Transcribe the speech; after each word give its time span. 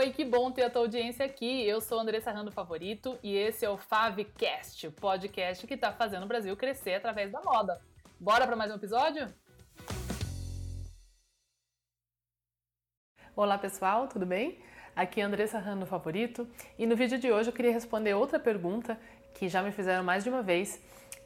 oi, 0.00 0.12
que 0.12 0.24
bom 0.24 0.50
ter 0.50 0.62
a 0.62 0.70
tua 0.70 0.80
audiência 0.80 1.26
aqui. 1.26 1.62
Eu 1.66 1.78
sou 1.78 2.00
Andressa 2.00 2.32
Rando 2.32 2.50
Favorito 2.50 3.18
e 3.22 3.36
esse 3.36 3.66
é 3.66 3.68
o 3.68 3.76
Favcast, 3.76 4.86
o 4.86 4.92
podcast 4.92 5.66
que 5.66 5.74
está 5.74 5.92
fazendo 5.92 6.22
o 6.22 6.26
Brasil 6.26 6.56
crescer 6.56 6.94
através 6.94 7.30
da 7.30 7.42
moda. 7.42 7.78
Bora 8.18 8.46
para 8.46 8.56
mais 8.56 8.72
um 8.72 8.76
episódio? 8.76 9.28
Olá 13.36 13.58
pessoal, 13.58 14.08
tudo 14.08 14.24
bem? 14.24 14.64
Aqui 14.96 15.20
é 15.20 15.24
Andressa 15.24 15.58
Rando 15.58 15.84
Favorito 15.84 16.48
e 16.78 16.86
no 16.86 16.96
vídeo 16.96 17.18
de 17.18 17.30
hoje 17.30 17.50
eu 17.50 17.54
queria 17.54 17.70
responder 17.70 18.14
outra 18.14 18.40
pergunta 18.40 18.98
que 19.34 19.50
já 19.50 19.62
me 19.62 19.70
fizeram 19.70 20.02
mais 20.02 20.24
de 20.24 20.30
uma 20.30 20.42
vez 20.42 20.82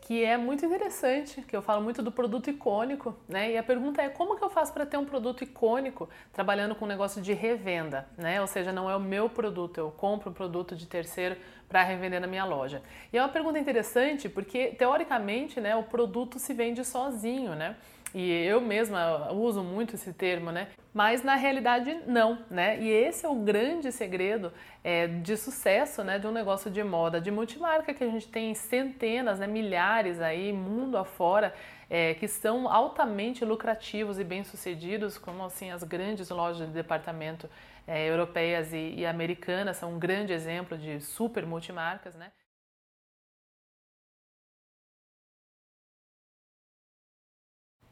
que 0.06 0.22
é 0.22 0.36
muito 0.36 0.64
interessante, 0.66 1.40
que 1.42 1.56
eu 1.56 1.62
falo 1.62 1.82
muito 1.82 2.02
do 2.02 2.12
produto 2.12 2.50
icônico, 2.50 3.16
né? 3.26 3.52
E 3.52 3.56
a 3.56 3.62
pergunta 3.62 4.02
é 4.02 4.08
como 4.10 4.36
que 4.36 4.44
eu 4.44 4.50
faço 4.50 4.70
para 4.72 4.84
ter 4.84 4.98
um 4.98 5.04
produto 5.04 5.42
icônico 5.42 6.08
trabalhando 6.30 6.74
com 6.74 6.84
um 6.84 6.88
negócio 6.88 7.22
de 7.22 7.32
revenda, 7.32 8.06
né? 8.16 8.38
Ou 8.40 8.46
seja, 8.46 8.70
não 8.70 8.88
é 8.88 8.94
o 8.94 9.00
meu 9.00 9.30
produto, 9.30 9.78
eu 9.78 9.90
compro 9.90 10.30
um 10.30 10.32
produto 10.34 10.76
de 10.76 10.86
terceiro 10.86 11.36
para 11.70 11.82
revender 11.82 12.20
na 12.20 12.26
minha 12.26 12.44
loja. 12.44 12.82
E 13.12 13.16
é 13.16 13.22
uma 13.22 13.30
pergunta 13.30 13.58
interessante 13.58 14.28
porque 14.28 14.74
teoricamente, 14.78 15.58
né, 15.58 15.74
o 15.74 15.82
produto 15.82 16.38
se 16.38 16.52
vende 16.52 16.84
sozinho, 16.84 17.54
né? 17.54 17.74
E 18.14 18.30
eu 18.30 18.60
mesma 18.60 19.32
uso 19.32 19.64
muito 19.64 19.96
esse 19.96 20.12
termo, 20.12 20.52
né? 20.52 20.68
Mas 20.92 21.24
na 21.24 21.34
realidade 21.34 21.92
não, 22.06 22.38
né? 22.48 22.80
E 22.80 22.88
esse 22.88 23.26
é 23.26 23.28
o 23.28 23.34
grande 23.34 23.90
segredo 23.90 24.52
é, 24.84 25.08
de 25.08 25.36
sucesso, 25.36 26.04
né? 26.04 26.16
De 26.16 26.26
um 26.28 26.30
negócio 26.30 26.70
de 26.70 26.84
moda, 26.84 27.20
de 27.20 27.32
multimarca 27.32 27.92
que 27.92 28.04
a 28.04 28.08
gente 28.08 28.28
tem 28.28 28.54
centenas, 28.54 29.40
né? 29.40 29.48
Milhares 29.48 30.20
aí 30.20 30.52
mundo 30.52 30.96
afora 30.96 31.52
é, 31.90 32.14
que 32.14 32.28
são 32.28 32.68
altamente 32.68 33.44
lucrativos 33.44 34.20
e 34.20 34.24
bem-sucedidos, 34.24 35.18
como 35.18 35.42
assim 35.42 35.72
as 35.72 35.82
grandes 35.82 36.30
lojas 36.30 36.68
de 36.68 36.72
departamento 36.72 37.50
é, 37.84 38.08
europeias 38.08 38.72
e, 38.72 38.94
e 38.96 39.04
americanas 39.04 39.76
são 39.76 39.94
um 39.94 39.98
grande 39.98 40.32
exemplo 40.32 40.78
de 40.78 41.00
super 41.00 41.44
multimarcas, 41.44 42.14
né? 42.14 42.30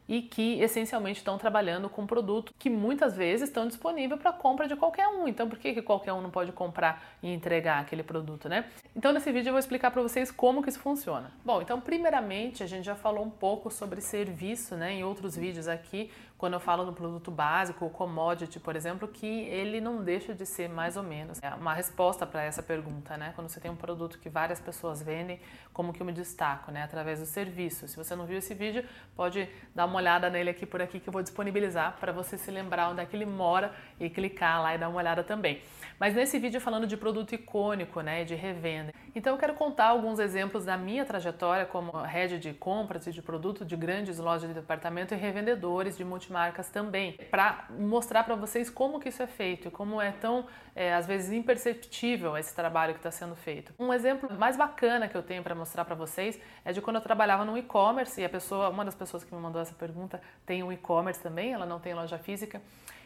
E 0.07 0.21
que 0.21 0.59
essencialmente 0.61 1.19
estão 1.19 1.37
trabalhando 1.37 1.89
com 1.89 2.05
produto 2.05 2.53
que 2.57 2.69
muitas 2.69 3.15
vezes 3.15 3.49
estão 3.49 3.67
disponível 3.67 4.17
para 4.17 4.31
compra 4.31 4.67
de 4.67 4.75
qualquer 4.75 5.07
um. 5.07 5.27
Então, 5.27 5.47
por 5.47 5.57
que, 5.57 5.73
que 5.73 5.81
qualquer 5.81 6.13
um 6.13 6.21
não 6.21 6.29
pode 6.29 6.51
comprar 6.51 7.03
e 7.21 7.31
entregar 7.31 7.79
aquele 7.79 8.03
produto, 8.03 8.49
né? 8.49 8.65
Então, 8.95 9.11
nesse 9.11 9.31
vídeo 9.31 9.49
eu 9.49 9.53
vou 9.53 9.59
explicar 9.59 9.91
para 9.91 10.01
vocês 10.01 10.31
como 10.31 10.61
que 10.61 10.69
isso 10.69 10.79
funciona. 10.79 11.31
Bom, 11.43 11.61
então, 11.61 11.79
primeiramente, 11.79 12.63
a 12.63 12.67
gente 12.67 12.85
já 12.85 12.95
falou 12.95 13.23
um 13.23 13.29
pouco 13.29 13.71
sobre 13.71 14.01
serviço, 14.01 14.75
né, 14.75 14.93
em 14.93 15.03
outros 15.03 15.35
vídeos 15.35 15.67
aqui, 15.67 16.11
quando 16.43 16.55
eu 16.55 16.59
falo 16.59 16.83
do 16.83 16.91
produto 16.91 17.31
básico, 17.31 17.85
o 17.85 17.89
commodity, 17.89 18.59
por 18.59 18.75
exemplo, 18.75 19.07
que 19.07 19.25
ele 19.25 19.79
não 19.79 20.03
deixa 20.03 20.35
de 20.35 20.45
ser 20.45 20.67
mais 20.67 20.97
ou 20.97 21.01
menos 21.01 21.41
é 21.41 21.49
uma 21.55 21.73
resposta 21.73 22.27
para 22.27 22.43
essa 22.43 22.61
pergunta, 22.61 23.15
né? 23.15 23.31
Quando 23.33 23.47
você 23.47 23.61
tem 23.61 23.71
um 23.71 23.77
produto 23.77 24.19
que 24.19 24.27
várias 24.27 24.59
pessoas 24.59 25.01
vendem, 25.01 25.39
como 25.71 25.93
que 25.93 26.01
eu 26.01 26.05
me 26.05 26.11
destaco, 26.11 26.69
né? 26.69 26.83
Através 26.83 27.21
do 27.21 27.25
serviço. 27.25 27.87
Se 27.87 27.95
você 27.95 28.13
não 28.13 28.25
viu 28.25 28.39
esse 28.39 28.53
vídeo, 28.53 28.83
pode 29.15 29.47
dar 29.73 29.85
uma 29.85 29.95
olhada 29.95 30.29
nele 30.29 30.49
aqui 30.49 30.65
por 30.65 30.81
aqui 30.81 30.99
que 30.99 31.07
eu 31.07 31.13
vou 31.13 31.23
disponibilizar 31.23 31.95
para 31.97 32.11
você 32.11 32.37
se 32.37 32.51
lembrar 32.51 32.89
onde 32.89 32.99
é 32.99 33.05
que 33.05 33.15
ele 33.15 33.25
mora 33.25 33.73
e 33.97 34.09
clicar 34.09 34.61
lá 34.61 34.75
e 34.75 34.77
dar 34.77 34.89
uma 34.89 34.97
olhada 34.97 35.23
também. 35.23 35.61
Mas 35.97 36.13
nesse 36.13 36.37
vídeo 36.39 36.59
falando 36.59 36.85
de 36.85 36.97
produto 36.97 37.33
icônico, 37.33 38.01
né, 38.01 38.25
de 38.25 38.35
revenda. 38.35 38.93
Então 39.15 39.33
eu 39.33 39.39
quero 39.39 39.53
contar 39.53 39.85
alguns 39.85 40.17
exemplos 40.17 40.65
da 40.65 40.75
minha 40.75 41.05
trajetória 41.05 41.65
como 41.65 41.91
head 42.01 42.39
de 42.39 42.51
compras 42.51 43.05
e 43.05 43.11
de 43.11 43.21
produto 43.21 43.63
de 43.63 43.75
grandes 43.75 44.17
lojas 44.17 44.49
de 44.49 44.55
departamento 44.55 45.13
e 45.13 45.17
revendedores 45.17 45.95
de 45.95 46.03
multimarcas 46.03 46.69
também, 46.69 47.13
para 47.29 47.65
mostrar 47.77 48.23
para 48.23 48.35
vocês 48.35 48.71
como 48.71 48.99
que 48.99 49.09
isso 49.09 49.21
é 49.21 49.27
feito 49.27 49.67
e 49.67 49.71
como 49.71 50.01
é 50.01 50.11
tão, 50.11 50.47
é, 50.75 50.95
às 50.95 51.05
vezes, 51.05 51.31
imperceptível 51.31 52.35
esse 52.35 52.55
trabalho 52.55 52.93
que 52.93 52.99
está 52.99 53.11
sendo 53.11 53.35
feito. 53.35 53.71
Um 53.77 53.93
exemplo 53.93 54.31
mais 54.37 54.57
bacana 54.57 55.07
que 55.07 55.15
eu 55.15 55.21
tenho 55.21 55.43
para 55.43 55.53
mostrar 55.53 55.85
para 55.85 55.95
vocês 55.95 56.39
é 56.65 56.73
de 56.73 56.81
quando 56.81 56.95
eu 56.95 57.01
trabalhava 57.01 57.45
no 57.45 57.55
e-commerce 57.55 58.19
e 58.19 58.25
a 58.25 58.29
pessoa, 58.29 58.69
uma 58.69 58.83
das 58.83 58.95
pessoas 58.95 59.23
que 59.23 59.33
me 59.33 59.39
mandou 59.39 59.61
essa 59.61 59.75
pergunta 59.75 60.19
tem 60.43 60.63
um 60.63 60.71
e-commerce 60.71 61.21
também, 61.21 61.53
ela 61.53 61.67
não 61.67 61.79
tem 61.79 61.93
loja 61.93 62.17
física 62.17 62.59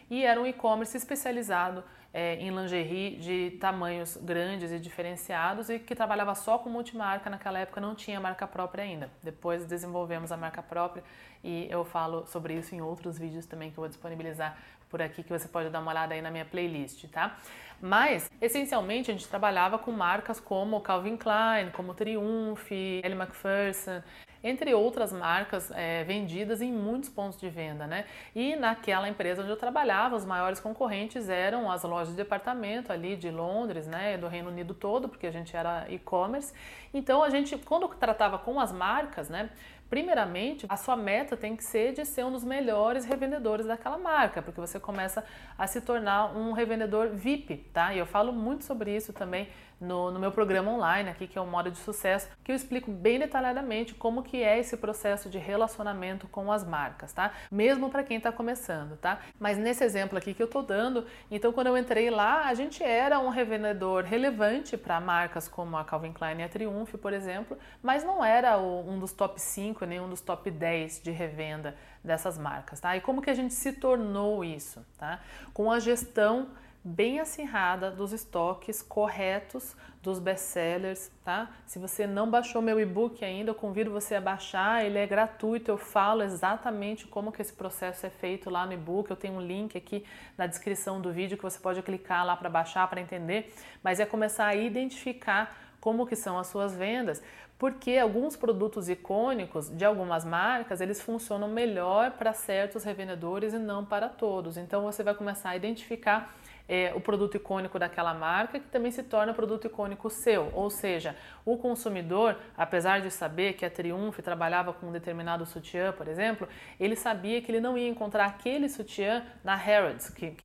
e 0.10 0.24
era 0.24 0.40
um 0.40 0.46
e-commerce 0.46 0.96
especializado 0.96 1.84
é, 2.14 2.36
em 2.36 2.50
lingerie 2.50 3.18
de 3.18 3.58
tamanhos 3.60 4.18
grandes 4.18 4.72
e 4.72 4.80
diferenciados 4.80 5.70
e 5.70 5.78
que 5.78 5.94
trabalhava 5.94 6.34
só 6.34 6.58
com 6.58 6.70
multimarca. 6.70 7.30
Naquela 7.30 7.60
época 7.60 7.82
não 7.82 7.94
tinha 7.94 8.20
marca 8.20 8.48
própria 8.48 8.84
ainda. 8.84 9.12
Depois 9.22 9.66
desenvolvemos 9.66 10.32
a 10.32 10.38
marca 10.38 10.64
própria 10.64 11.04
e 11.44 11.68
eu 11.70 11.84
falo 11.86 12.26
sobre 12.26 12.56
isso 12.56 12.74
em 12.74 12.82
outros 12.82 13.18
vídeos 13.18 13.46
também 13.46 13.70
que 13.70 13.78
eu 13.78 13.82
vou 13.82 13.90
disponibilizar 13.90 14.58
por 14.90 15.02
aqui 15.02 15.22
que 15.22 15.30
você 15.30 15.48
pode 15.48 15.70
dar 15.70 15.80
uma 15.80 15.92
olhada 15.92 16.14
aí 16.14 16.22
na 16.22 16.32
minha 16.32 16.46
playlist, 16.46 17.06
tá? 17.10 17.38
Mas, 17.80 18.32
essencialmente, 18.42 19.12
a 19.12 19.14
gente 19.14 19.28
trabalhava 19.28 19.78
com 19.78 19.92
marcas 19.92 20.40
como 20.40 20.82
Calvin 20.82 21.18
Klein, 21.18 21.70
como 21.74 21.94
Triumph, 21.94 22.72
Ellie 22.72 23.16
Macpherson, 23.16 24.02
entre 24.44 24.74
outras 24.74 25.12
marcas 25.12 25.72
é, 25.72 26.04
vendidas 26.04 26.62
em 26.62 26.72
muitos 26.72 27.10
pontos 27.10 27.40
de 27.40 27.50
venda, 27.50 27.88
né? 27.88 28.06
E 28.36 28.56
naquela 28.56 29.10
empresa 29.10 29.42
onde 29.42 29.52
eu 29.52 29.58
trabalhava, 29.58 30.16
os 30.16 30.26
maiores 30.26 30.60
concorrentes 30.60 31.30
eram 31.30 31.70
as 31.72 31.84
lojas 31.84 32.10
de 32.10 32.16
departamento 32.16 32.92
ali 32.92 33.16
de 33.16 33.30
Londres, 33.30 33.88
né? 33.88 34.18
Do 34.18 34.28
Reino 34.28 34.50
Unido 34.50 34.74
todo, 34.74 35.10
porque 35.10 35.28
a 35.28 35.32
gente 35.32 35.56
era 35.56 35.86
e-commerce. 35.90 36.54
Então 36.94 37.24
a 37.24 37.30
gente, 37.30 37.58
quando 37.58 37.88
tratava 37.90 38.38
com 38.38 38.60
as 38.60 38.72
marcas, 38.72 39.30
né? 39.30 39.50
Primeiramente, 39.90 40.66
a 40.68 40.76
sua 40.76 40.96
meta 40.96 41.38
tem 41.38 41.56
que 41.56 41.64
ser 41.64 41.94
de 41.94 42.06
ser 42.06 42.26
um 42.26 42.32
dos 42.32 42.44
melhores 42.44 43.06
revendedores 43.06 43.66
daquela 43.66 43.98
marca, 43.98 44.42
porque 44.42 44.60
você 44.60 44.80
começa 44.80 45.24
a 45.58 45.66
se 45.68 45.82
tornar 45.82 46.36
um 46.36 46.52
revendedor 46.52 47.10
VIP, 47.10 47.58
tá? 47.74 47.94
E 47.94 48.00
eu 48.00 48.06
falo 48.06 48.34
muito 48.34 48.64
sobre 48.64 48.96
isso 48.96 49.14
também 49.14 49.48
no, 49.80 50.12
no 50.12 50.20
meu 50.20 50.32
programa 50.32 50.72
online 50.72 51.10
aqui, 51.10 51.28
que 51.28 51.38
é 51.38 51.42
o 51.42 51.46
Moda 51.46 51.70
de 51.70 51.78
Sucesso, 51.78 52.28
que 52.44 52.52
eu 52.52 52.56
explico 52.56 52.92
bem 52.92 53.20
detalhadamente 53.20 53.94
como 53.94 54.24
que 54.24 54.42
é 54.44 54.60
esse 54.60 54.76
processo 54.78 55.30
de 55.30 55.38
relacionamento 55.38 56.28
com 56.28 56.52
as 56.52 56.66
marcas, 56.66 57.14
tá? 57.14 57.32
Mesmo 57.52 57.90
para 57.90 58.04
quem 58.04 58.18
está 58.18 58.32
começando, 58.32 58.98
tá? 58.98 59.20
Mas 59.40 59.58
nesse 59.58 59.84
exemplo 59.84 60.18
aqui 60.18 60.34
que 60.34 60.42
eu 60.42 60.48
tô 60.48 60.62
dando, 60.62 61.06
então 61.30 61.52
quando 61.52 61.68
eu 61.68 61.78
entrei 61.78 62.10
lá, 62.10 62.48
a 62.48 62.54
gente 62.54 62.84
era 62.84 63.20
um 63.20 63.30
revendedor 63.30 64.04
relevante 64.04 64.78
para 64.78 65.00
marcas 65.00 65.48
como 65.48 65.78
a 65.78 65.84
Calvin 65.84 66.14
Klein 66.14 66.40
e 66.40 66.44
a 66.44 66.50
Triumph, 66.50 66.96
por 66.96 67.14
exemplo, 67.14 67.58
mas 67.82 68.04
não 68.04 68.24
era 68.24 68.58
o, 68.58 68.90
um 68.90 69.00
dos 69.00 69.12
top 69.12 69.40
5, 69.40 69.77
nem 69.86 70.00
um 70.00 70.10
dos 70.10 70.22
top 70.22 70.50
10 70.50 71.02
de 71.04 71.12
revenda 71.12 71.76
dessas 72.04 72.38
marcas, 72.38 72.80
tá? 72.80 72.96
E 72.96 73.02
como 73.02 73.22
que 73.22 73.30
a 73.30 73.34
gente 73.34 73.54
se 73.54 73.74
tornou 73.74 74.44
isso, 74.44 74.86
tá? 74.98 75.20
Com 75.54 75.72
a 75.72 75.80
gestão 75.80 76.48
bem 76.84 77.20
acirrada 77.20 77.92
dos 77.92 78.14
estoques 78.14 78.82
corretos 78.82 79.76
dos 80.02 80.20
best-sellers, 80.20 81.12
tá? 81.24 81.50
Se 81.66 81.78
você 81.78 82.08
não 82.08 82.30
baixou 82.30 82.62
meu 82.62 82.80
e-book 82.80 83.26
ainda, 83.26 83.52
eu 83.52 83.56
convido 83.56 83.92
você 83.92 84.16
a 84.16 84.22
baixar, 84.22 84.86
ele 84.86 84.98
é 84.98 85.06
gratuito, 85.06 85.70
eu 85.70 85.78
falo 85.78 86.24
exatamente 86.24 87.06
como 87.06 87.32
que 87.32 87.42
esse 87.42 87.52
processo 87.52 88.06
é 88.06 88.10
feito 88.10 88.50
lá 88.50 88.66
no 88.66 88.72
e-book, 88.72 89.10
eu 89.10 89.18
tenho 89.18 89.34
um 89.34 89.42
link 89.42 89.78
aqui 89.78 90.06
na 90.38 90.48
descrição 90.48 91.02
do 91.02 91.12
vídeo 91.12 91.36
que 91.36 91.44
você 91.44 91.60
pode 91.60 91.82
clicar 91.82 92.26
lá 92.26 92.38
para 92.38 92.50
baixar, 92.50 92.88
para 92.88 93.02
entender, 93.02 93.54
mas 93.84 94.00
é 94.00 94.06
começar 94.06 94.46
a 94.46 94.56
identificar 94.56 95.58
como 95.82 96.08
que 96.08 96.16
são 96.16 96.40
as 96.40 96.48
suas 96.48 96.74
vendas, 96.74 97.22
porque 97.58 97.98
alguns 97.98 98.36
produtos 98.36 98.88
icônicos 98.88 99.70
de 99.70 99.84
algumas 99.84 100.24
marcas, 100.24 100.80
eles 100.80 101.02
funcionam 101.02 101.48
melhor 101.48 102.12
para 102.12 102.32
certos 102.34 102.84
revendedores 102.84 103.54
e 103.54 103.58
não 103.58 103.84
para 103.84 104.08
todos. 104.10 104.58
Então 104.58 104.84
você 104.84 105.04
vai 105.04 105.16
começar 105.16 105.50
a 105.50 105.56
identificar 105.56 106.36
é, 106.70 106.92
o 106.94 107.00
produto 107.00 107.36
icônico 107.36 107.80
daquela 107.80 108.14
marca, 108.14 108.60
que 108.60 108.68
também 108.68 108.92
se 108.92 109.02
torna 109.02 109.34
produto 109.34 109.66
icônico 109.66 110.10
seu. 110.10 110.52
Ou 110.54 110.70
seja, 110.70 111.16
o 111.46 111.58
consumidor, 111.58 112.38
apesar 112.56 113.02
de 113.02 113.10
saber 113.10 113.54
que 113.54 113.66
a 113.66 113.70
Triumph 113.70 114.20
trabalhava 114.20 114.74
com 114.74 114.88
um 114.88 114.92
determinado 114.92 115.46
sutiã, 115.46 115.92
por 115.94 116.08
exemplo, 116.08 116.48
ele 116.80 116.96
sabia 116.96 117.42
que 117.42 117.52
ele 117.52 117.62
não 117.62 117.78
ia 117.78 117.88
encontrar 117.88 118.26
aquele 118.26 118.70
sutiã 118.70 119.26
na 119.44 119.56
Harrods, 119.56 120.10
que, 120.10 120.36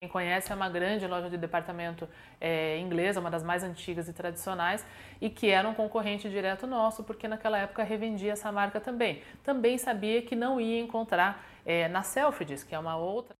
quem 0.00 0.08
conhece 0.08 0.52
é 0.52 0.54
uma 0.54 0.68
grande 0.68 1.06
loja 1.06 1.30
de 1.30 1.38
departamento 1.38 2.08
é, 2.40 2.78
inglesa, 2.78 3.18
uma 3.18 3.30
das 3.30 3.42
mais 3.42 3.62
antigas 3.62 4.08
e 4.08 4.12
tradicionais, 4.12 4.84
e 5.20 5.30
que 5.30 5.48
era 5.48 5.66
um 5.68 5.74
concorrente 5.74 6.28
direto 6.28 6.66
nosso, 6.66 7.02
porque 7.02 7.26
naquela 7.26 7.58
época 7.58 7.82
revendia 7.82 8.32
essa 8.32 8.52
marca 8.52 8.78
também. 8.80 9.22
Também 9.42 9.78
sabia 9.78 10.20
que 10.22 10.36
não 10.36 10.60
ia 10.60 10.80
encontrar 10.80 11.44
é, 11.64 11.88
na 11.88 12.02
Selfridges, 12.02 12.62
que 12.62 12.74
é 12.74 12.78
uma 12.78 12.96
outra 12.96 13.34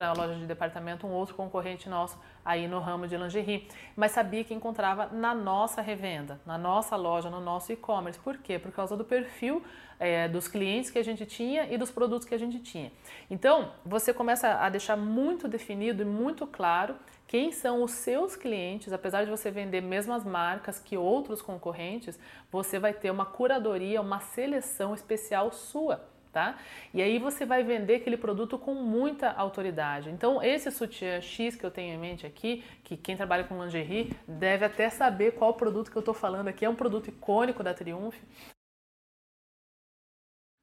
a 0.00 0.12
loja 0.12 0.36
de 0.36 0.46
departamento, 0.46 1.08
um 1.08 1.10
outro 1.10 1.34
concorrente 1.34 1.88
nosso 1.88 2.16
aí 2.44 2.68
no 2.68 2.78
ramo 2.78 3.08
de 3.08 3.16
lingerie, 3.16 3.66
mas 3.96 4.12
sabia 4.12 4.44
que 4.44 4.54
encontrava 4.54 5.08
na 5.08 5.34
nossa 5.34 5.82
revenda, 5.82 6.40
na 6.46 6.56
nossa 6.56 6.94
loja, 6.94 7.28
no 7.28 7.40
nosso 7.40 7.72
e-commerce. 7.72 8.16
Por 8.20 8.38
quê? 8.38 8.60
Por 8.60 8.70
causa 8.70 8.96
do 8.96 9.04
perfil 9.04 9.60
é, 9.98 10.28
dos 10.28 10.46
clientes 10.46 10.88
que 10.88 11.00
a 11.00 11.02
gente 11.02 11.26
tinha 11.26 11.64
e 11.64 11.76
dos 11.76 11.90
produtos 11.90 12.28
que 12.28 12.32
a 12.32 12.38
gente 12.38 12.60
tinha. 12.60 12.92
Então, 13.28 13.72
você 13.84 14.14
começa 14.14 14.48
a 14.60 14.68
deixar 14.68 14.96
muito 14.96 15.48
definido 15.48 16.02
e 16.02 16.06
muito 16.06 16.46
claro 16.46 16.94
quem 17.26 17.50
são 17.50 17.82
os 17.82 17.90
seus 17.90 18.36
clientes, 18.36 18.92
apesar 18.92 19.24
de 19.24 19.30
você 19.32 19.50
vender 19.50 19.80
mesmas 19.80 20.24
marcas 20.24 20.78
que 20.78 20.96
outros 20.96 21.42
concorrentes, 21.42 22.16
você 22.52 22.78
vai 22.78 22.92
ter 22.92 23.10
uma 23.10 23.26
curadoria, 23.26 24.00
uma 24.00 24.20
seleção 24.20 24.94
especial 24.94 25.50
sua 25.50 26.06
Tá? 26.38 26.56
E 26.94 27.02
aí 27.02 27.18
você 27.18 27.44
vai 27.44 27.64
vender 27.64 27.96
aquele 27.96 28.16
produto 28.16 28.56
com 28.56 28.72
muita 28.72 29.28
autoridade. 29.32 30.08
Então, 30.08 30.40
esse 30.40 30.70
sutiã 30.70 31.20
X 31.20 31.56
que 31.56 31.66
eu 31.66 31.70
tenho 31.70 31.92
em 31.92 31.98
mente 31.98 32.24
aqui, 32.24 32.62
que 32.84 32.96
quem 32.96 33.16
trabalha 33.16 33.42
com 33.42 33.60
lingerie 33.60 34.16
deve 34.24 34.64
até 34.64 34.88
saber 34.88 35.32
qual 35.32 35.54
produto 35.54 35.90
que 35.90 35.98
eu 35.98 36.00
estou 36.00 36.14
falando 36.14 36.46
aqui, 36.46 36.64
é 36.64 36.70
um 36.70 36.76
produto 36.76 37.08
icônico 37.08 37.64
da 37.64 37.74
Triumph. 37.74 38.14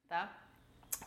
Tá? 0.07 0.44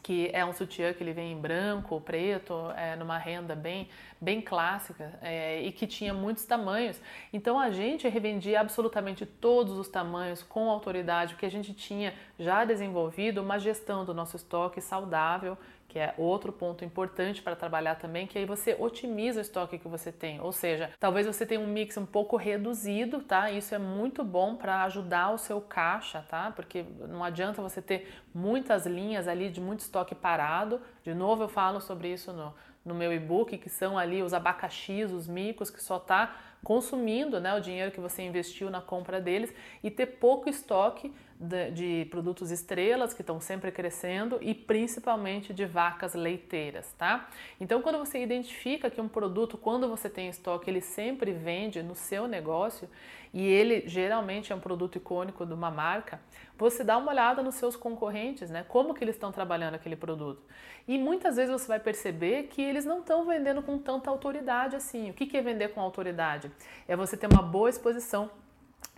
Que 0.08 0.31
é 0.32 0.43
um 0.43 0.55
sutiã 0.55 0.94
que 0.94 1.02
ele 1.02 1.12
vem 1.12 1.32
em 1.32 1.38
branco, 1.38 2.00
preto, 2.00 2.55
é, 2.75 2.96
numa 2.96 3.19
renda 3.19 3.55
bem, 3.55 3.90
bem 4.19 4.40
clássica 4.40 5.19
é, 5.20 5.60
e 5.60 5.70
que 5.70 5.87
tinha 5.87 6.14
muitos 6.14 6.46
tamanhos. 6.46 6.99
Então 7.31 7.60
a 7.60 7.70
gente 7.70 8.08
revendia 8.08 8.58
absolutamente 8.58 9.26
todos 9.26 9.75
os 9.76 9.87
tamanhos 9.87 10.43
com 10.43 10.70
autoridade, 10.70 11.34
porque 11.34 11.44
a 11.44 11.50
gente 11.50 11.75
tinha 11.75 12.14
já 12.38 12.64
desenvolvido 12.64 13.43
uma 13.43 13.58
gestão 13.58 14.02
do 14.02 14.14
nosso 14.14 14.34
estoque 14.37 14.81
saudável 14.81 15.58
que 15.88 15.99
é 15.99 16.14
outro 16.19 16.52
ponto 16.52 16.85
importante 16.85 17.40
para 17.40 17.56
trabalhar 17.56 17.94
também, 17.94 18.26
que 18.26 18.38
aí 18.38 18.44
você 18.44 18.76
otimiza 18.79 19.38
o 19.38 19.43
estoque 19.43 19.79
que 19.79 19.88
você 19.88 20.12
tem. 20.12 20.38
Ou 20.38 20.52
seja, 20.52 20.90
talvez 21.00 21.26
você 21.26 21.46
tenha 21.46 21.61
um 21.61 21.67
mix 21.67 21.96
um 21.96 22.05
pouco 22.05 22.37
reduzido, 22.37 23.20
tá? 23.23 23.50
Isso 23.50 23.75
é 23.75 23.79
muito 23.79 24.23
bom 24.23 24.55
para 24.55 24.82
ajudar 24.85 25.31
o 25.32 25.38
seu 25.38 25.62
caixa, 25.62 26.23
tá? 26.29 26.50
Porque 26.50 26.85
não 27.08 27.25
adianta 27.25 27.62
você 27.62 27.81
ter 27.81 28.23
muitas 28.35 28.85
linhas 28.85 29.26
ali 29.26 29.49
de 29.49 29.62
muito 29.62 29.81
estoque 29.81 30.14
parado. 30.14 30.79
De 31.02 31.14
novo, 31.14 31.44
eu 31.44 31.49
falo 31.49 31.81
sobre 31.81 32.12
isso 32.12 32.34
no, 32.34 32.55
no 32.84 32.94
meu 32.94 33.11
e-book, 33.11 33.56
que 33.56 33.70
são 33.70 33.96
ali 33.96 34.23
os 34.23 34.34
abacaxis, 34.34 35.11
os 35.11 35.26
micos, 35.26 35.70
que 35.70 35.82
só 35.82 35.99
tá 35.99 36.37
consumindo 36.62 37.41
né, 37.41 37.55
o 37.55 37.61
dinheiro 37.61 37.91
que 37.91 38.00
você 38.00 38.23
investiu 38.23 38.69
na 38.69 38.81
compra 38.81 39.20
deles 39.20 39.55
e 39.82 39.91
ter 39.91 40.06
pouco 40.06 40.50
estoque 40.50 41.12
de, 41.38 41.70
de 41.70 42.05
produtos 42.11 42.50
estrelas 42.50 43.14
que 43.14 43.20
estão 43.20 43.40
sempre 43.40 43.70
crescendo 43.70 44.38
e 44.40 44.55
principalmente 44.55 45.55
de 45.55 45.64
vacas 45.64 46.14
leiteiras, 46.14 46.93
tá? 46.99 47.29
Então, 47.61 47.81
quando 47.81 47.99
você 47.99 48.20
identifica 48.20 48.90
que 48.90 49.00
um 49.00 49.08
produto, 49.08 49.56
quando 49.56 49.88
você 49.88 50.11
tem 50.11 50.29
estoque, 50.29 50.69
ele 50.69 50.81
sempre 50.81 51.32
vende 51.32 51.82
no 51.82 51.94
seu 51.94 52.26
negócio 52.26 52.88
e 53.32 53.46
ele 53.46 53.85
geralmente 53.87 54.52
é 54.52 54.56
um 54.56 54.61
produto 54.61 54.96
icônico 54.96 55.46
de 55.46 55.52
uma 55.52 55.70
marca, 55.70 56.20
você 56.56 56.82
dá 56.82 56.96
uma 56.96 57.12
olhada 57.12 57.43
nos 57.43 57.55
seus 57.55 57.76
concorrentes, 57.76 58.50
né? 58.50 58.64
Como 58.67 58.93
que 58.93 59.05
eles 59.05 59.14
estão 59.14 59.31
trabalhando 59.31 59.75
aquele 59.75 59.94
produto. 59.94 60.43
E 60.88 60.99
muitas 60.99 61.37
vezes 61.37 61.52
você 61.52 61.69
vai 61.69 61.79
perceber 61.79 62.44
que 62.44 62.61
eles 62.61 62.84
não 62.84 63.00
estão 63.00 63.25
vendendo 63.25 63.62
com 63.62 63.79
tanta 63.79 64.11
autoridade 64.11 64.75
assim. 64.75 65.11
O 65.11 65.14
que 65.14 65.37
é 65.37 65.43
vender 65.43 65.69
com 65.69 65.81
autoridade? 65.81 66.50
É 66.88 66.96
você 66.96 67.17
ter 67.17 67.29
uma 67.32 67.43
boa 67.43 67.69
exposição 67.70 68.31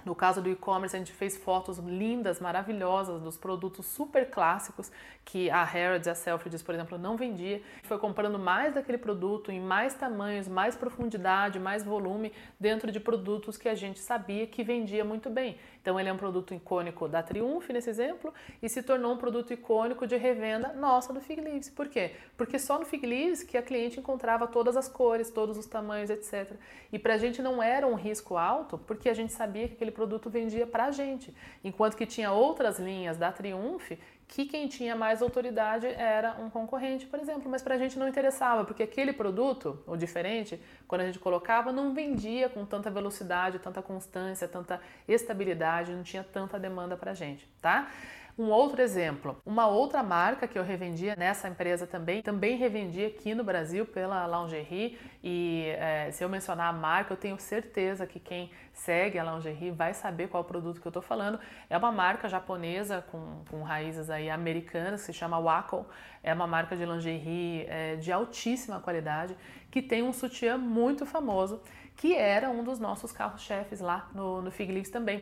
no 0.05 0.15
caso 0.15 0.41
do 0.41 0.51
e-commerce, 0.51 0.97
a 0.97 0.99
gente 0.99 1.13
fez 1.13 1.37
fotos 1.37 1.79
lindas, 1.79 2.41
maravilhosas 2.41 3.21
dos 3.23 3.37
produtos 3.37 3.87
super 3.87 4.31
clássicos 4.31 4.91
que 5.25 5.51
a 5.51 5.63
Harrods 5.63 6.07
e 6.07 6.11
a 6.11 6.15
Selfridges, 6.15 6.63
por 6.63 6.75
exemplo, 6.75 6.99
não 6.99 7.17
vendia. 7.17 7.63
Foi 7.85 7.99
comprando 7.99 8.39
mais 8.39 8.75
daquele 8.75 8.99
produto 8.99 9.53
em 9.53 9.61
mais 9.61 9.95
tamanhos, 9.95 10.49
mais 10.49 10.77
profundidade, 10.77 11.59
mais 11.59 11.85
volume 11.85 12.33
dentro 12.59 12.91
de 12.91 12.99
produtos 12.99 13.57
que 13.57 13.69
a 13.69 13.75
gente 13.75 14.01
sabia 14.01 14.47
que 14.47 14.65
vendia 14.65 15.05
muito 15.05 15.31
bem. 15.31 15.57
Então 15.81 15.99
ele 15.99 16.09
é 16.09 16.13
um 16.13 16.17
produto 16.17 16.53
icônico 16.53 17.09
da 17.09 17.23
Triumph 17.23 17.69
nesse 17.71 17.89
exemplo 17.89 18.35
e 18.63 18.69
se 18.69 18.83
tornou 18.83 19.15
um 19.15 19.17
produto 19.17 19.53
icônico 19.53 20.07
de 20.07 20.17
revenda 20.17 20.73
nossa 20.75 21.13
do 21.13 21.21
Fig 21.21 21.41
Leaves. 21.41 21.71
Por 21.71 21.89
quê? 21.89 22.13
Porque 22.37 22.59
só 22.59 22.79
no 22.79 22.85
Fig 22.85 23.07
Leaves 23.07 23.43
que 23.43 23.57
a 23.57 23.63
cliente 23.63 23.99
encontrava 23.99 24.47
todas 24.47 24.77
as 24.77 24.89
cores, 24.89 25.31
todos 25.31 25.57
os 25.57 25.67
tamanhos, 25.67 26.11
etc. 26.11 26.53
E 26.93 26.99
para 26.99 27.15
a 27.15 27.19
gente 27.19 27.41
não 27.41 27.63
era 27.63 27.87
um 27.87 27.95
risco 27.95 28.37
alto, 28.37 28.79
porque 28.79 29.09
a 29.09 29.15
gente 29.15 29.33
sabia 29.33 29.69
que 29.69 29.75
aquele 29.75 29.90
produto 29.91 30.31
vendia 30.31 30.67
para 30.67 30.87
a 30.87 30.91
gente, 30.91 31.35
enquanto 31.63 31.97
que 31.97 32.07
tinha 32.07 32.33
outras 32.33 32.79
linhas 32.79 33.17
da 33.17 33.31
Triumph 33.33 33.93
que 34.31 34.47
quem 34.47 34.69
tinha 34.69 34.95
mais 34.95 35.23
autoridade 35.23 35.89
era 35.89 36.37
um 36.41 36.49
concorrente, 36.49 37.05
por 37.05 37.19
exemplo, 37.19 37.51
mas 37.51 37.63
para 37.63 37.75
a 37.75 37.79
gente 37.79 37.99
não 37.99 38.07
interessava, 38.07 38.65
porque 38.65 38.85
aquele 38.85 39.13
produto, 39.13 39.83
o 39.89 39.97
diferente, 39.97 40.61
quando 40.87 41.01
a 41.01 41.07
gente 41.07 41.19
colocava, 41.19 41.73
não 41.73 41.93
vendia 41.93 42.49
com 42.49 42.65
tanta 42.65 42.89
velocidade, 42.89 43.59
tanta 43.59 43.83
constância, 43.83 44.47
tanta 44.47 44.81
estabilidade, 45.09 45.93
não 45.93 46.05
tinha 46.05 46.23
tanta 46.23 46.61
demanda 46.61 46.97
para 46.97 47.11
a 47.11 47.15
gente, 47.15 47.49
tá? 47.61 47.91
Um 48.41 48.49
outro 48.49 48.81
exemplo, 48.81 49.37
uma 49.45 49.67
outra 49.67 50.03
marca 50.03 50.49
que 50.49 50.59
eu 50.59 50.63
revendia 50.63 51.15
nessa 51.15 51.47
empresa 51.47 51.87
também, 51.87 52.23
também 52.23 52.57
revendia 52.57 53.09
aqui 53.09 53.35
no 53.35 53.45
Brasil 53.45 53.85
pela 53.85 54.27
Lingerie 54.27 54.99
e 55.23 55.67
é, 55.77 56.11
se 56.11 56.25
eu 56.25 56.29
mencionar 56.31 56.71
a 56.71 56.73
marca, 56.73 57.13
eu 57.13 57.19
tenho 57.19 57.39
certeza 57.39 58.07
que 58.07 58.19
quem 58.19 58.51
segue 58.73 59.19
a 59.19 59.25
Lingerie 59.25 59.71
vai 59.71 59.93
saber 59.93 60.29
qual 60.29 60.43
produto 60.43 60.81
que 60.81 60.87
eu 60.87 60.89
estou 60.89 61.03
falando. 61.03 61.39
É 61.69 61.77
uma 61.77 61.93
marca 61.93 62.31
japonesa 62.31 63.05
com, 63.11 63.45
com 63.51 63.63
raízes 63.63 64.09
aí 64.09 64.31
americanas, 64.31 65.03
se 65.03 65.13
chama 65.13 65.39
Wacko. 65.39 65.85
É 66.23 66.33
uma 66.33 66.47
marca 66.47 66.75
de 66.75 66.87
lingerie 66.87 67.67
é, 67.69 67.97
de 67.97 68.11
altíssima 68.11 68.81
qualidade 68.81 69.37
que 69.71 69.83
tem 69.83 70.03
um 70.03 70.15
sutiã 70.15 70.57
muito 70.57 71.05
famoso 71.05 71.61
que 71.95 72.17
era 72.17 72.49
um 72.49 72.65
dos 72.65 72.81
nossos 72.81 73.13
carros-chefes 73.13 73.81
lá 73.81 74.09
no, 74.15 74.41
no 74.41 74.51
também 74.91 75.21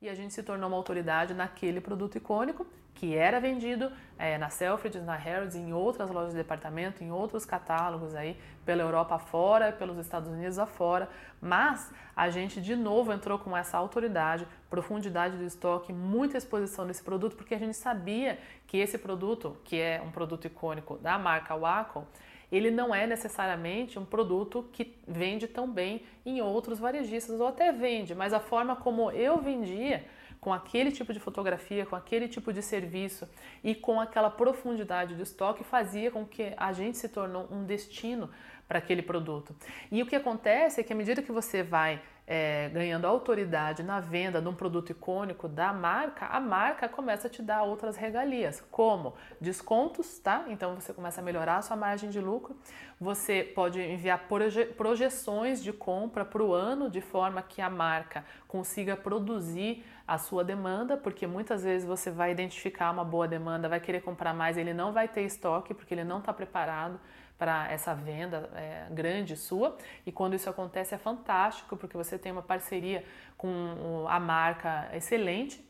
e 0.00 0.08
a 0.08 0.14
gente 0.14 0.32
se 0.32 0.44
tornou 0.44 0.68
uma 0.68 0.76
autoridade 0.76 1.34
naquele 1.34 1.80
produto 1.80 2.16
icônico 2.16 2.64
que 2.94 3.16
era 3.16 3.40
vendido 3.40 3.92
é, 4.18 4.36
na 4.38 4.48
Selfridges, 4.48 5.04
na 5.04 5.14
Harrods, 5.14 5.54
em 5.54 5.72
outras 5.72 6.10
lojas 6.10 6.32
de 6.32 6.36
departamento, 6.36 7.02
em 7.02 7.12
outros 7.12 7.44
catálogos 7.44 8.14
aí 8.14 8.36
pela 8.64 8.82
Europa 8.82 9.16
afora, 9.16 9.72
pelos 9.72 9.98
Estados 9.98 10.28
Unidos 10.28 10.58
afora, 10.58 11.08
mas 11.40 11.92
a 12.14 12.28
gente 12.28 12.60
de 12.60 12.74
novo 12.74 13.12
entrou 13.12 13.38
com 13.38 13.56
essa 13.56 13.76
autoridade, 13.76 14.46
profundidade 14.68 15.36
do 15.36 15.44
estoque, 15.44 15.92
muita 15.92 16.36
exposição 16.38 16.86
desse 16.86 17.02
produto, 17.02 17.36
porque 17.36 17.54
a 17.54 17.58
gente 17.58 17.76
sabia 17.76 18.38
que 18.66 18.76
esse 18.76 18.98
produto, 18.98 19.56
que 19.64 19.80
é 19.80 20.02
um 20.04 20.10
produto 20.10 20.46
icônico 20.46 20.96
da 20.98 21.16
marca 21.18 21.56
Wacom, 21.56 22.04
ele 22.50 22.70
não 22.70 22.94
é 22.94 23.06
necessariamente 23.06 23.98
um 23.98 24.04
produto 24.04 24.68
que 24.72 24.96
vende 25.06 25.46
tão 25.46 25.70
bem 25.70 26.02
em 26.24 26.40
outros 26.40 26.78
varejistas, 26.78 27.40
ou 27.40 27.46
até 27.46 27.72
vende, 27.72 28.14
mas 28.14 28.32
a 28.32 28.40
forma 28.40 28.76
como 28.76 29.10
eu 29.10 29.38
vendia, 29.38 30.04
com 30.40 30.52
aquele 30.52 30.92
tipo 30.92 31.12
de 31.12 31.18
fotografia, 31.18 31.84
com 31.84 31.96
aquele 31.96 32.28
tipo 32.28 32.52
de 32.52 32.62
serviço 32.62 33.28
e 33.62 33.74
com 33.74 34.00
aquela 34.00 34.30
profundidade 34.30 35.14
do 35.14 35.22
estoque, 35.22 35.64
fazia 35.64 36.10
com 36.10 36.24
que 36.24 36.52
a 36.56 36.72
gente 36.72 36.96
se 36.96 37.08
tornou 37.08 37.48
um 37.50 37.64
destino 37.64 38.30
para 38.68 38.78
aquele 38.78 39.02
produto. 39.02 39.54
E 39.90 40.02
o 40.02 40.06
que 40.06 40.14
acontece 40.14 40.80
é 40.80 40.84
que 40.84 40.92
à 40.92 40.96
medida 40.96 41.22
que 41.22 41.32
você 41.32 41.62
vai 41.62 42.00
é, 42.30 42.68
ganhando 42.68 43.06
autoridade 43.06 43.82
na 43.82 44.00
venda 44.00 44.38
de 44.38 44.46
um 44.46 44.54
produto 44.54 44.90
icônico 44.90 45.48
da 45.48 45.72
marca, 45.72 46.26
a 46.26 46.38
marca 46.38 46.86
começa 46.86 47.26
a 47.26 47.30
te 47.30 47.40
dar 47.40 47.62
outras 47.62 47.96
regalias, 47.96 48.62
como 48.70 49.14
descontos, 49.40 50.18
tá? 50.18 50.44
Então 50.48 50.74
você 50.74 50.92
começa 50.92 51.22
a 51.22 51.24
melhorar 51.24 51.56
a 51.56 51.62
sua 51.62 51.74
margem 51.74 52.10
de 52.10 52.20
lucro. 52.20 52.54
Você 53.00 53.50
pode 53.54 53.80
enviar 53.80 54.26
proje 54.28 54.66
projeções 54.66 55.62
de 55.62 55.72
compra 55.72 56.22
para 56.22 56.42
o 56.42 56.52
ano, 56.52 56.90
de 56.90 57.00
forma 57.00 57.40
que 57.40 57.62
a 57.62 57.70
marca 57.70 58.22
consiga 58.46 58.94
produzir 58.94 59.82
a 60.06 60.18
sua 60.18 60.44
demanda, 60.44 60.98
porque 60.98 61.26
muitas 61.26 61.64
vezes 61.64 61.88
você 61.88 62.10
vai 62.10 62.30
identificar 62.30 62.90
uma 62.90 63.04
boa 63.04 63.26
demanda, 63.26 63.70
vai 63.70 63.80
querer 63.80 64.02
comprar 64.02 64.34
mais, 64.34 64.58
ele 64.58 64.74
não 64.74 64.92
vai 64.92 65.08
ter 65.08 65.22
estoque 65.22 65.72
porque 65.72 65.94
ele 65.94 66.04
não 66.04 66.18
está 66.18 66.32
preparado 66.32 67.00
para 67.38 67.70
essa 67.70 67.94
venda 67.94 68.50
é, 68.54 68.86
grande 68.90 69.36
sua. 69.36 69.78
E 70.04 70.10
quando 70.10 70.34
isso 70.34 70.50
acontece 70.50 70.94
é 70.94 70.98
fantástico, 70.98 71.76
porque 71.76 71.96
você 71.96 72.18
tem 72.18 72.32
uma 72.32 72.42
parceria 72.42 73.04
com 73.36 74.04
a 74.08 74.18
marca 74.18 74.90
excelente, 74.92 75.64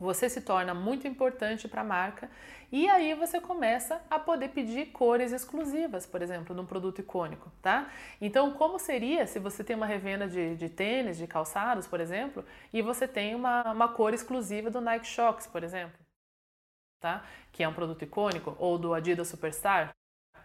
você 0.00 0.28
se 0.28 0.40
torna 0.40 0.74
muito 0.74 1.06
importante 1.06 1.68
para 1.68 1.80
a 1.80 1.84
marca 1.84 2.28
e 2.70 2.88
aí 2.88 3.14
você 3.14 3.40
começa 3.40 4.00
a 4.10 4.18
poder 4.18 4.50
pedir 4.50 4.86
cores 4.86 5.32
exclusivas, 5.32 6.06
por 6.06 6.20
exemplo, 6.20 6.54
num 6.54 6.66
produto 6.66 7.00
icônico, 7.00 7.50
tá? 7.62 7.90
Então, 8.20 8.52
como 8.52 8.78
seria 8.78 9.26
se 9.26 9.38
você 9.38 9.64
tem 9.64 9.74
uma 9.74 9.86
revenda 9.86 10.28
de, 10.28 10.54
de 10.54 10.68
tênis, 10.68 11.16
de 11.16 11.26
calçados, 11.26 11.86
por 11.86 11.98
exemplo, 11.98 12.44
e 12.72 12.82
você 12.82 13.08
tem 13.08 13.34
uma, 13.34 13.72
uma 13.72 13.88
cor 13.88 14.12
exclusiva 14.12 14.70
do 14.70 14.80
Nike 14.80 15.06
Shox, 15.06 15.46
por 15.46 15.64
exemplo, 15.64 15.98
tá? 17.00 17.24
Que 17.50 17.62
é 17.62 17.68
um 17.68 17.72
produto 17.72 18.02
icônico, 18.02 18.54
ou 18.58 18.78
do 18.78 18.92
Adidas 18.92 19.28
Superstar, 19.28 19.94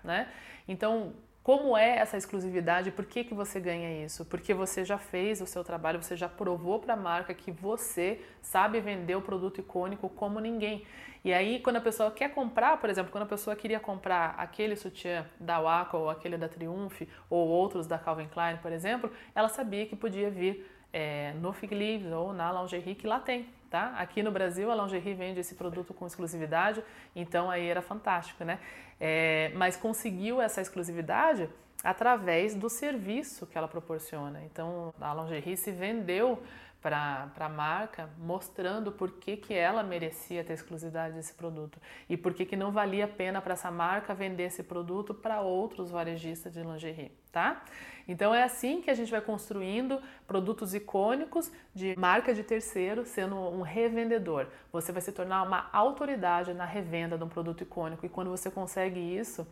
né? 0.04 0.28
Então, 0.68 1.14
como 1.44 1.78
é 1.78 1.98
essa 1.98 2.16
exclusividade? 2.16 2.90
Por 2.90 3.06
que, 3.06 3.26
que 3.26 3.34
você 3.34 3.60
ganha 3.60 4.06
isso? 4.06 4.24
Porque 4.24 4.54
você 4.54 4.86
já 4.86 4.98
fez 4.98 5.42
o 5.42 5.46
seu 5.46 5.62
trabalho, 5.62 6.02
você 6.02 6.16
já 6.16 6.30
provou 6.30 6.80
para 6.80 6.94
a 6.94 6.98
marca 6.98 7.34
que 7.34 7.52
você 7.52 8.22
sabe 8.42 8.80
vender 8.80 9.16
o 9.16 9.22
produto 9.22 9.60
icônico 9.60 10.08
como 10.08 10.40
ninguém. 10.40 10.86
E 11.26 11.34
aí, 11.34 11.60
quando 11.60 11.78
a 11.78 11.82
pessoa 11.82 12.12
quer 12.12 12.34
comprar, 12.34 12.78
por 12.78 12.90
exemplo, 12.90 13.12
quando 13.12 13.24
a 13.24 13.28
pessoa 13.28 13.58
queria 13.58 13.80
comprar 13.80 14.36
aquele 14.38 14.78
sutiã 14.78 15.26
da 15.38 15.60
Waco 15.60 15.98
ou 15.98 16.10
aquele 16.10 16.38
da 16.38 16.48
Triumph 16.48 17.02
ou 17.30 17.48
outros 17.48 17.88
da 17.88 17.98
Calvin 17.98 18.28
Klein, 18.28 18.58
por 18.58 18.72
exemplo, 18.72 19.12
ela 19.36 19.50
sabia 19.50 19.86
que 19.86 19.98
podia 19.98 20.30
vir 20.30 20.66
é, 20.94 21.34
no 21.42 21.52
Fig 21.52 21.74
Leaves 21.74 22.12
ou 22.12 22.32
na 22.32 22.52
Lingerie 22.62 22.96
que 22.96 23.08
lá 23.08 23.20
tem, 23.20 23.50
tá? 23.70 23.96
Aqui 23.98 24.22
no 24.22 24.32
Brasil 24.32 24.72
a 24.72 24.76
Lingerie 24.76 25.16
vende 25.16 25.40
esse 25.40 25.56
produto 25.56 25.94
com 25.94 26.06
exclusividade, 26.06 26.84
então 27.16 27.50
aí 27.50 27.68
era 27.68 27.82
fantástico, 27.82 28.46
né? 28.46 28.60
É, 29.00 29.52
mas 29.56 29.76
conseguiu 29.76 30.40
essa 30.40 30.62
exclusividade 30.62 31.50
através 31.84 32.56
do 32.56 32.70
serviço 32.70 33.46
que 33.46 33.58
ela 33.58 33.68
proporciona. 33.68 34.42
Então, 34.46 34.94
a 35.02 35.14
lingerie 35.14 35.58
se 35.58 35.72
vendeu 35.72 36.42
para 36.84 37.32
a 37.40 37.50
marca, 37.50 38.10
mostrando 38.18 38.92
por 38.92 39.12
que, 39.12 39.38
que 39.38 39.54
ela 39.54 39.82
merecia 39.82 40.44
ter 40.44 40.52
exclusividade 40.52 41.16
desse 41.16 41.34
produto 41.34 41.80
e 42.10 42.18
por 42.18 42.34
que, 42.34 42.46
que 42.46 42.58
não 42.58 42.74
valia 42.74 43.06
a 43.06 43.08
pena 43.08 43.42
para 43.42 43.54
essa 43.54 43.72
marca 43.72 44.14
vender 44.14 44.44
esse 44.44 44.62
produto 44.62 45.14
para 45.14 45.40
outros 45.40 45.90
varejistas 45.90 46.52
de 46.52 46.62
lingerie, 46.62 47.14
tá? 47.32 47.64
Então 48.06 48.36
é 48.36 48.44
assim 48.44 48.82
que 48.82 48.92
a 48.92 48.94
gente 48.94 49.10
vai 49.10 49.22
construindo 49.22 50.02
produtos 50.28 50.76
icônicos 50.76 51.50
de 51.74 51.98
marca 51.98 52.34
de 52.34 52.44
terceiro, 52.44 53.06
sendo 53.06 53.38
um 53.38 53.62
revendedor. 53.62 54.48
Você 54.70 54.92
vai 54.92 55.02
se 55.02 55.14
tornar 55.14 55.42
uma 55.44 55.70
autoridade 55.72 56.54
na 56.54 56.66
revenda 56.66 57.18
de 57.18 57.24
um 57.24 57.30
produto 57.30 57.62
icônico 57.62 58.06
e 58.06 58.10
quando 58.10 58.30
você 58.30 58.52
consegue 58.52 59.00
isso, 59.00 59.48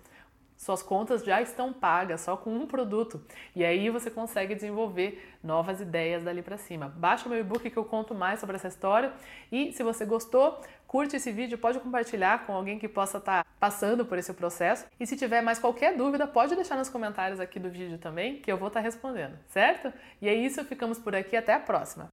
suas 0.62 0.84
contas 0.84 1.24
já 1.24 1.42
estão 1.42 1.74
pagas 1.74 2.22
só 2.22 2.38
com 2.38 2.52
um 2.56 2.68
produto. 2.68 3.20
E 3.56 3.66
aí 3.66 3.90
você 3.90 4.12
consegue 4.12 4.54
desenvolver 4.54 5.36
novas 5.44 5.82
ideias 5.82 6.24
dali 6.24 6.44
para 6.44 6.56
cima. 6.56 6.94
Baixa 6.96 7.26
o 7.26 7.30
meu 7.30 7.40
e-book 7.40 7.68
que 7.68 7.78
eu 7.78 7.84
conto 7.84 8.14
mais 8.14 8.40
sobre 8.40 8.58
essa 8.58 8.68
história. 8.68 9.12
E 9.52 9.74
se 9.74 9.82
você 9.82 10.06
gostou, 10.06 10.62
curte 10.86 11.16
esse 11.16 11.32
vídeo, 11.32 11.58
pode 11.58 11.80
compartilhar 11.80 12.46
com 12.46 12.54
alguém 12.54 12.78
que 12.78 12.88
possa 12.88 13.18
estar 13.18 13.44
tá 13.44 13.50
passando 13.60 14.06
por 14.06 14.20
esse 14.20 14.32
processo. 14.34 14.86
E 15.00 15.08
se 15.08 15.18
tiver 15.18 15.42
mais 15.42 15.58
qualquer 15.58 15.98
dúvida, 15.98 16.28
pode 16.28 16.56
deixar 16.56 16.78
nos 16.78 16.90
comentários 16.90 17.40
aqui 17.40 17.60
do 17.60 17.70
vídeo 17.70 17.98
também, 17.98 18.40
que 18.40 18.52
eu 18.52 18.58
vou 18.58 18.68
estar 18.68 18.82
tá 18.82 18.86
respondendo, 18.86 19.40
certo? 19.48 19.92
E 20.22 20.30
é 20.30 20.34
isso, 20.36 20.64
ficamos 20.64 21.00
por 21.00 21.16
aqui, 21.16 21.36
até 21.36 21.56
a 21.56 21.60
próxima. 21.60 22.08